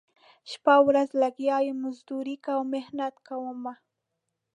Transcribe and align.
شپه 0.51 0.75
ورځ 0.87 1.09
لګیا 1.23 1.57
یم 1.67 1.77
مزدوري 1.83 2.35
کوم 2.45 2.65
محنت 2.75 3.15
کومه 3.27 3.73